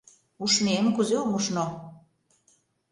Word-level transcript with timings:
Ушнем, 0.43 0.85
кузе 0.95 1.15
ом 1.23 1.31
ушно. 1.37 1.65